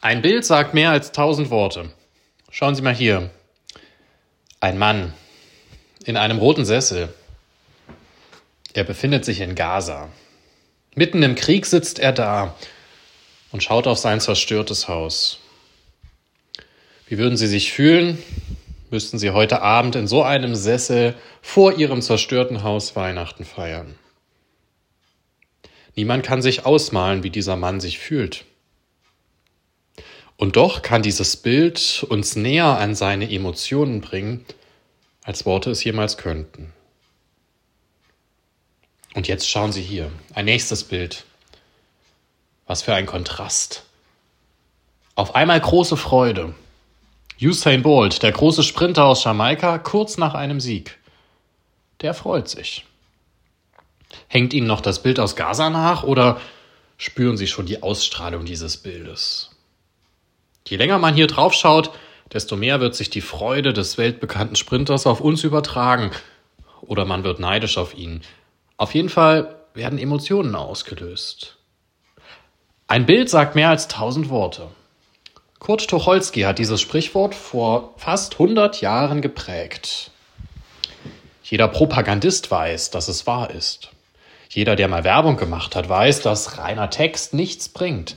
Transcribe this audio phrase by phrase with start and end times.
[0.00, 1.90] Ein Bild sagt mehr als tausend Worte.
[2.50, 3.30] Schauen Sie mal hier.
[4.60, 5.12] Ein Mann
[6.04, 7.12] in einem roten Sessel.
[8.74, 10.08] Er befindet sich in Gaza.
[10.94, 12.54] Mitten im Krieg sitzt er da
[13.50, 15.40] und schaut auf sein zerstörtes Haus.
[17.08, 18.22] Wie würden Sie sich fühlen,
[18.90, 23.96] müssten Sie heute Abend in so einem Sessel vor Ihrem zerstörten Haus Weihnachten feiern?
[25.96, 28.44] Niemand kann sich ausmalen, wie dieser Mann sich fühlt.
[30.38, 34.46] Und doch kann dieses Bild uns näher an seine Emotionen bringen,
[35.24, 36.72] als Worte es jemals könnten.
[39.14, 41.24] Und jetzt schauen Sie hier, ein nächstes Bild.
[42.68, 43.84] Was für ein Kontrast.
[45.16, 46.54] Auf einmal große Freude.
[47.42, 50.98] Usain Bolt, der große Sprinter aus Jamaika, kurz nach einem Sieg.
[52.00, 52.84] Der freut sich.
[54.28, 56.40] Hängt Ihnen noch das Bild aus Gaza nach oder
[56.96, 59.50] spüren Sie schon die Ausstrahlung dieses Bildes?
[60.68, 61.90] Je länger man hier drauf schaut,
[62.32, 66.10] desto mehr wird sich die Freude des weltbekannten Sprinters auf uns übertragen.
[66.82, 68.20] Oder man wird neidisch auf ihn.
[68.76, 71.56] Auf jeden Fall werden Emotionen ausgelöst.
[72.86, 74.68] Ein Bild sagt mehr als tausend Worte.
[75.58, 80.10] Kurt Tucholsky hat dieses Sprichwort vor fast 100 Jahren geprägt.
[81.42, 83.90] Jeder Propagandist weiß, dass es wahr ist.
[84.50, 88.16] Jeder, der mal Werbung gemacht hat, weiß, dass reiner Text nichts bringt.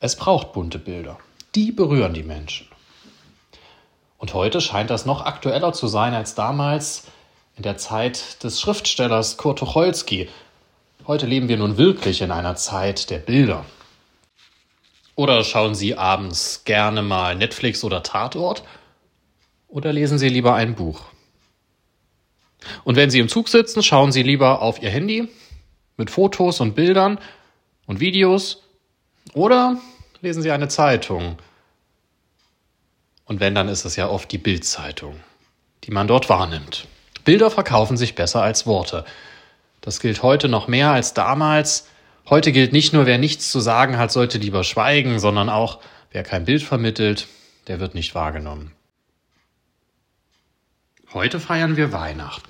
[0.00, 1.18] Es braucht bunte Bilder
[1.54, 2.66] die berühren die Menschen.
[4.18, 7.06] Und heute scheint das noch aktueller zu sein als damals
[7.56, 10.28] in der Zeit des Schriftstellers Kurt Tucholsky.
[11.06, 13.64] Heute leben wir nun wirklich in einer Zeit der Bilder.
[15.16, 18.62] Oder schauen Sie abends gerne mal Netflix oder Tatort?
[19.68, 21.02] Oder lesen Sie lieber ein Buch?
[22.84, 25.28] Und wenn Sie im Zug sitzen, schauen Sie lieber auf Ihr Handy
[25.96, 27.18] mit Fotos und Bildern
[27.86, 28.62] und Videos?
[29.32, 29.78] Oder
[30.20, 31.38] lesen Sie eine Zeitung.
[33.24, 35.20] Und wenn, dann ist es ja oft die Bildzeitung,
[35.84, 36.86] die man dort wahrnimmt.
[37.24, 39.04] Bilder verkaufen sich besser als Worte.
[39.80, 41.88] Das gilt heute noch mehr als damals.
[42.28, 45.80] Heute gilt nicht nur, wer nichts zu sagen hat, sollte lieber schweigen, sondern auch,
[46.10, 47.28] wer kein Bild vermittelt,
[47.66, 48.72] der wird nicht wahrgenommen.
[51.12, 52.48] Heute feiern wir Weihnachten.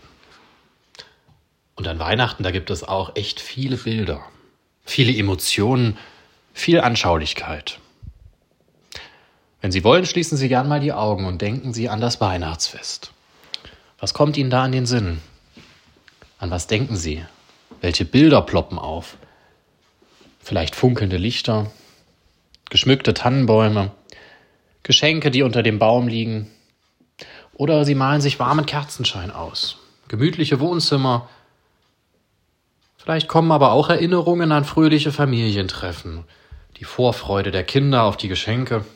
[1.77, 4.22] Und an Weihnachten, da gibt es auch echt viele Bilder,
[4.84, 5.97] viele Emotionen,
[6.53, 7.78] viel Anschaulichkeit.
[9.61, 13.12] Wenn Sie wollen, schließen Sie gern mal die Augen und denken Sie an das Weihnachtsfest.
[13.99, 15.21] Was kommt Ihnen da an den Sinn?
[16.39, 17.25] An was denken Sie?
[17.81, 19.16] Welche Bilder ploppen auf?
[20.41, 21.71] Vielleicht funkelnde Lichter,
[22.71, 23.91] geschmückte Tannenbäume,
[24.83, 26.50] Geschenke, die unter dem Baum liegen.
[27.53, 29.77] Oder Sie malen sich warmen Kerzenschein aus,
[30.09, 31.28] gemütliche Wohnzimmer,
[33.03, 36.25] Vielleicht kommen aber auch Erinnerungen an fröhliche Familientreffen,
[36.81, 38.87] die Vorfreude der Kinder auf die Geschenke,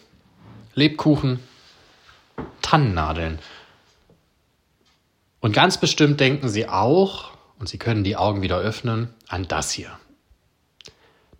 [0.74, 1.38] Lebkuchen,
[2.62, 3.38] Tannennadeln.
[5.40, 9.70] Und ganz bestimmt denken Sie auch, und Sie können die Augen wieder öffnen, an das
[9.70, 9.90] hier.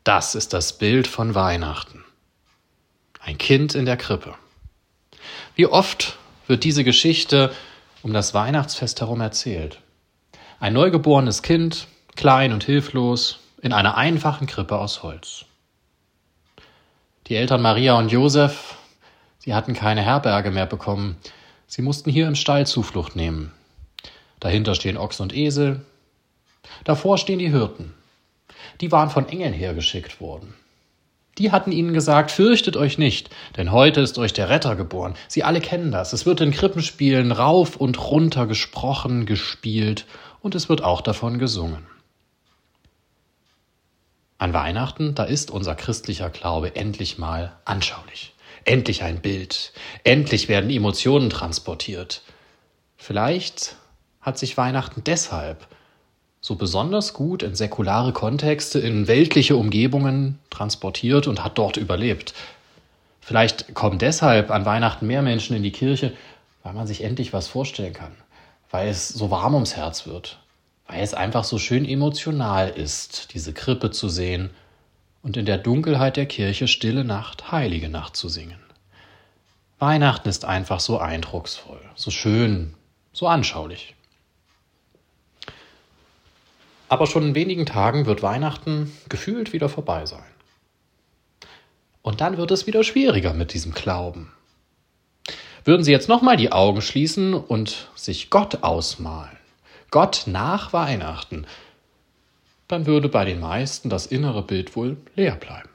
[0.05, 2.05] Das ist das Bild von Weihnachten.
[3.21, 4.35] Ein Kind in der Krippe.
[5.55, 7.55] Wie oft wird diese Geschichte
[8.03, 9.81] um das Weihnachtsfest herum erzählt?
[10.61, 15.47] Ein neugeborenes Kind, klein und hilflos, in einer einfachen Krippe aus Holz.
[17.29, 18.77] Die Eltern Maria und Josef,
[19.39, 21.17] sie hatten keine Herberge mehr bekommen.
[21.67, 23.51] Sie mussten hier im Stall Zuflucht nehmen.
[24.41, 25.81] Dahinter stehen Ochs und Esel.
[26.85, 27.95] Davor stehen die Hirten.
[28.83, 30.53] Die waren von Engeln hergeschickt worden.
[31.39, 35.15] Die hatten ihnen gesagt, fürchtet euch nicht, denn heute ist euch der Retter geboren.
[35.27, 36.13] Sie alle kennen das.
[36.13, 40.05] Es wird in Krippenspielen rauf und runter gesprochen, gespielt
[40.43, 41.87] und es wird auch davon gesungen.
[44.45, 48.35] An Weihnachten, da ist unser christlicher Glaube endlich mal anschaulich.
[48.67, 49.73] Endlich ein Bild.
[50.03, 52.21] Endlich werden Emotionen transportiert.
[52.99, 53.77] Vielleicht
[54.21, 55.67] hat sich Weihnachten deshalb
[56.43, 62.35] so besonders gut in säkulare Kontexte, in weltliche Umgebungen transportiert und hat dort überlebt.
[63.23, 66.13] Vielleicht kommen deshalb an Weihnachten mehr Menschen in die Kirche,
[66.63, 68.13] weil man sich endlich was vorstellen kann,
[68.71, 70.39] weil es so warm ums Herz wird,
[70.87, 74.51] weil es einfach so schön emotional ist, diese Krippe zu sehen
[75.23, 78.61] und in der Dunkelheit der Kirche Stille Nacht, Heilige Nacht zu singen.
[79.79, 82.75] Weihnachten ist einfach so eindrucksvoll, so schön,
[83.13, 83.95] so anschaulich.
[86.89, 90.23] Aber schon in wenigen Tagen wird Weihnachten gefühlt wieder vorbei sein.
[92.03, 94.31] Und dann wird es wieder schwieriger mit diesem Glauben.
[95.65, 99.37] Würden Sie jetzt nochmal die Augen schließen und sich Gott ausmalen,
[99.95, 101.47] Gott nach Weihnachten,
[102.67, 105.69] dann würde bei den meisten das innere Bild wohl leer bleiben.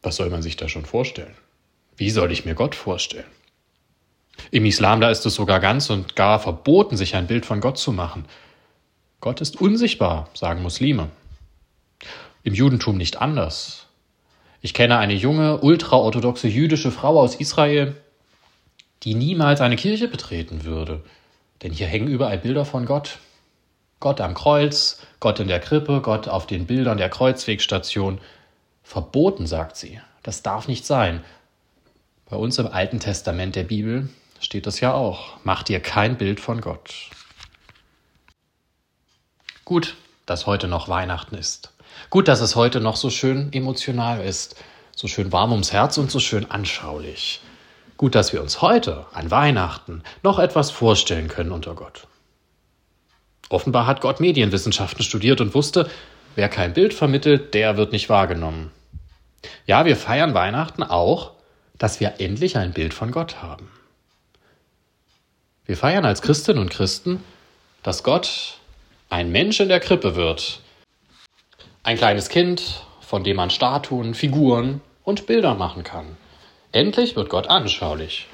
[0.00, 1.34] Was soll man sich da schon vorstellen?
[1.96, 3.26] Wie soll ich mir Gott vorstellen?
[4.52, 7.78] Im Islam, da ist es sogar ganz und gar verboten, sich ein Bild von Gott
[7.78, 8.26] zu machen.
[9.20, 11.08] Gott ist unsichtbar, sagen Muslime.
[12.44, 13.86] Im Judentum nicht anders.
[14.60, 17.96] Ich kenne eine junge, ultraorthodoxe jüdische Frau aus Israel,
[19.02, 21.02] die niemals eine Kirche betreten würde.
[21.62, 23.18] Denn hier hängen überall Bilder von Gott.
[24.00, 28.20] Gott am Kreuz, Gott in der Krippe, Gott auf den Bildern der Kreuzwegstation.
[28.82, 30.00] Verboten, sagt sie.
[30.22, 31.24] Das darf nicht sein.
[32.30, 34.08] Bei uns im Alten Testament der Bibel
[34.40, 35.38] steht das ja auch.
[35.42, 37.10] Mach dir kein Bild von Gott.
[39.64, 39.96] Gut,
[40.26, 41.72] dass heute noch Weihnachten ist.
[42.10, 44.56] Gut, dass es heute noch so schön emotional ist,
[44.94, 47.40] so schön warm ums Herz und so schön anschaulich.
[47.98, 52.06] Gut, dass wir uns heute an Weihnachten noch etwas vorstellen können unter Gott.
[53.48, 55.90] Offenbar hat Gott Medienwissenschaften studiert und wusste,
[56.36, 58.70] wer kein Bild vermittelt, der wird nicht wahrgenommen.
[59.66, 61.32] Ja, wir feiern Weihnachten auch,
[61.76, 63.68] dass wir endlich ein Bild von Gott haben.
[65.66, 67.24] Wir feiern als Christinnen und Christen,
[67.82, 68.58] dass Gott
[69.10, 70.60] ein Mensch in der Krippe wird.
[71.82, 76.16] Ein kleines Kind, von dem man Statuen, Figuren und Bilder machen kann.
[76.78, 78.28] Endlich wird Gott anschaulich.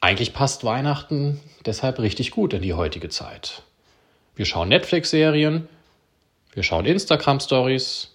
[0.00, 3.60] Eigentlich passt Weihnachten deshalb richtig gut in die heutige Zeit.
[4.34, 5.68] Wir schauen Netflix-Serien,
[6.54, 8.12] wir schauen Instagram-Stories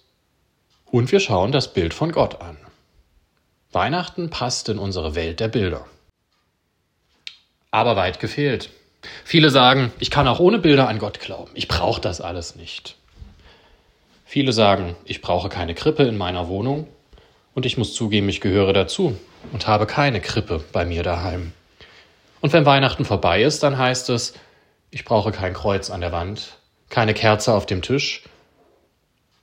[0.86, 2.56] und wir schauen das Bild von Gott an.
[3.70, 5.86] Weihnachten passt in unsere Welt der Bilder.
[7.70, 8.70] Aber weit gefehlt.
[9.22, 11.52] Viele sagen, ich kann auch ohne Bilder an Gott glauben.
[11.54, 12.96] Ich brauche das alles nicht.
[14.24, 16.88] Viele sagen, ich brauche keine Krippe in meiner Wohnung.
[17.58, 19.18] Und ich muss zugeben, ich gehöre dazu
[19.52, 21.52] und habe keine Krippe bei mir daheim.
[22.40, 24.34] Und wenn Weihnachten vorbei ist, dann heißt es,
[24.92, 26.56] ich brauche kein Kreuz an der Wand,
[26.88, 28.22] keine Kerze auf dem Tisch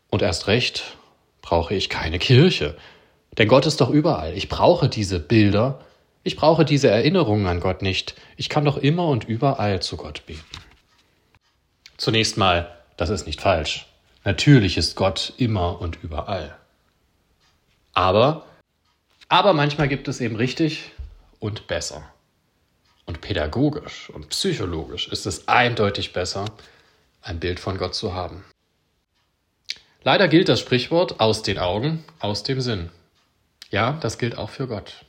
[0.09, 0.95] und erst recht
[1.41, 2.77] brauche ich keine Kirche.
[3.37, 4.33] Denn Gott ist doch überall.
[4.37, 5.81] Ich brauche diese Bilder,
[6.23, 8.15] ich brauche diese Erinnerungen an Gott nicht.
[8.37, 10.39] Ich kann doch immer und überall zu Gott beten.
[11.97, 13.87] Zunächst mal, das ist nicht falsch.
[14.23, 16.55] Natürlich ist Gott immer und überall.
[17.95, 18.45] Aber,
[19.29, 20.91] aber manchmal gibt es eben richtig
[21.39, 22.03] und besser.
[23.05, 26.45] Und pädagogisch und psychologisch ist es eindeutig besser,
[27.21, 28.43] ein Bild von Gott zu haben.
[30.03, 32.89] Leider gilt das Sprichwort aus den Augen, aus dem Sinn.
[33.71, 35.05] Ja, das gilt auch für Gott.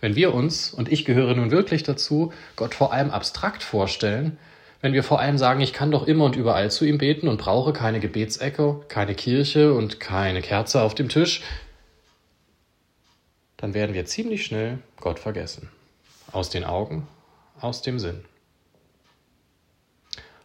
[0.00, 4.38] Wenn wir uns, und ich gehöre nun wirklich dazu, Gott vor allem abstrakt vorstellen,
[4.80, 7.38] wenn wir vor allem sagen, ich kann doch immer und überall zu ihm beten und
[7.38, 11.40] brauche keine Gebetsecke, keine Kirche und keine Kerze auf dem Tisch,
[13.64, 15.70] dann werden wir ziemlich schnell Gott vergessen.
[16.32, 17.08] Aus den Augen,
[17.58, 18.22] aus dem Sinn.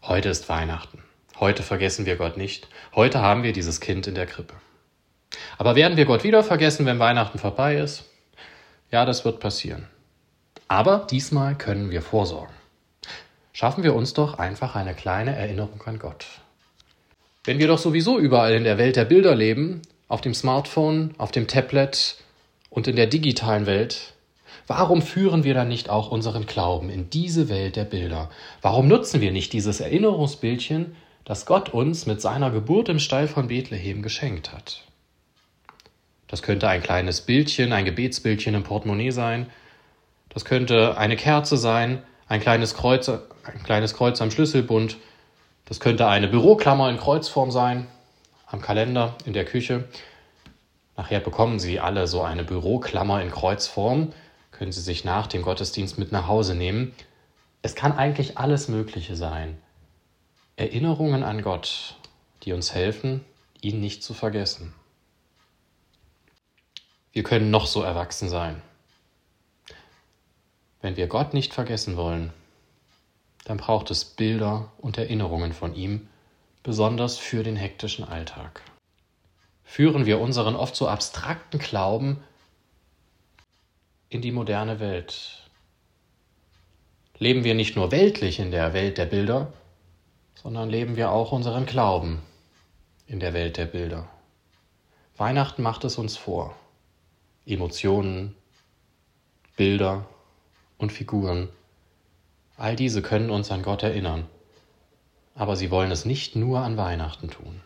[0.04, 1.04] Heute ist Weihnachten.
[1.38, 2.69] Heute vergessen wir Gott nicht.
[2.95, 4.54] Heute haben wir dieses Kind in der Krippe.
[5.57, 8.06] Aber werden wir Gott wieder vergessen, wenn Weihnachten vorbei ist?
[8.89, 9.89] Ja, das wird passieren.
[10.69, 12.56] Aber diesmal können wir vorsorgen.
[13.51, 16.25] Schaffen wir uns doch einfach eine kleine Erinnerung an Gott.
[17.44, 21.33] Wenn wir doch sowieso überall in der Welt der Bilder leben, auf dem Smartphone, auf
[21.33, 22.16] dem Tablet
[22.69, 24.13] und in der digitalen Welt,
[24.69, 28.30] Warum führen wir dann nicht auch unseren Glauben in diese Welt der Bilder?
[28.62, 30.95] Warum nutzen wir nicht dieses Erinnerungsbildchen,
[31.25, 34.83] das Gott uns mit seiner Geburt im Stall von Bethlehem geschenkt hat?
[36.27, 39.47] Das könnte ein kleines Bildchen, ein Gebetsbildchen im Portemonnaie sein.
[40.30, 44.97] Das könnte eine Kerze sein, ein kleines Kreuz, ein kleines Kreuz am Schlüsselbund.
[45.66, 47.88] Das könnte eine Büroklammer in Kreuzform sein,
[48.45, 49.85] am Kalender, in der Küche.
[51.00, 54.12] Nachher bekommen Sie alle so eine Büroklammer in Kreuzform
[54.52, 56.94] können Sie sich nach dem Gottesdienst mit nach Hause nehmen.
[57.62, 59.58] Es kann eigentlich alles Mögliche sein.
[60.58, 61.96] Erinnerungen an Gott,
[62.44, 63.24] die uns helfen,
[63.62, 64.74] ihn nicht zu vergessen.
[67.14, 68.62] Wir können noch so erwachsen sein.
[70.82, 72.34] Wenn wir Gott nicht vergessen wollen,
[73.46, 76.10] dann braucht es Bilder und Erinnerungen von ihm,
[76.62, 78.64] besonders für den hektischen Alltag.
[79.69, 82.23] Führen wir unseren oft so abstrakten Glauben
[84.09, 85.47] in die moderne Welt.
[87.19, 89.54] Leben wir nicht nur weltlich in der Welt der Bilder,
[90.33, 92.19] sondern leben wir auch unseren Glauben
[93.06, 94.09] in der Welt der Bilder.
[95.18, 96.56] Weihnachten macht es uns vor.
[97.45, 98.35] Emotionen,
[99.56, 100.04] Bilder
[100.80, 101.47] und Figuren,
[102.57, 104.26] all diese können uns an Gott erinnern,
[105.35, 107.61] aber sie wollen es nicht nur an Weihnachten tun.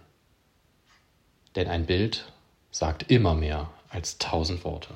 [1.55, 2.31] Denn ein Bild
[2.71, 4.95] sagt immer mehr als tausend Worte.